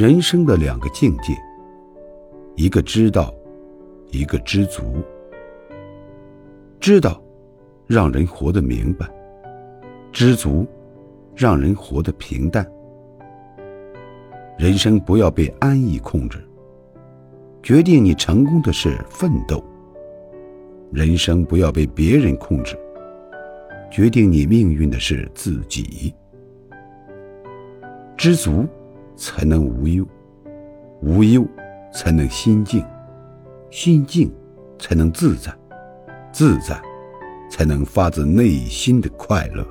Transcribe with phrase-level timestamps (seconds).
[0.00, 1.36] 人生的两个境界，
[2.56, 3.34] 一个知道，
[4.10, 4.82] 一个知足。
[6.80, 7.22] 知道，
[7.86, 9.04] 让人活得明白；
[10.10, 10.66] 知足，
[11.36, 12.66] 让人活得平淡。
[14.56, 16.42] 人生不要被安逸控制。
[17.62, 19.62] 决定你成功的是奋斗。
[20.90, 22.74] 人生不要被别人控制。
[23.90, 26.14] 决定你命运的是自己。
[28.16, 28.66] 知足，
[29.20, 30.02] 才能无忧；
[31.02, 31.46] 无忧，
[31.92, 32.82] 才能心静；
[33.70, 34.32] 心静，
[34.78, 35.52] 才能自在；
[36.32, 36.80] 自在，
[37.50, 39.62] 才能发自内心的快乐。